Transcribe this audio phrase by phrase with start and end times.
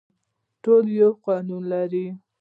[0.63, 2.05] ټول یو قانون لري